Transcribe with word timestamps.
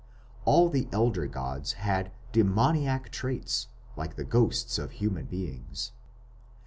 All 0.45 0.67
the 0.69 0.87
elder 0.91 1.27
gods 1.27 1.73
had 1.73 2.11
demoniac 2.31 3.11
traits 3.11 3.67
like 3.95 4.15
the 4.15 4.23
ghosts 4.25 4.79
of 4.79 4.93
human 4.93 5.25
beings. 5.27 5.91